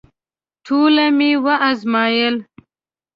ټوله 0.65 1.05
مي 1.17 1.29
وازمایل… 1.43 2.35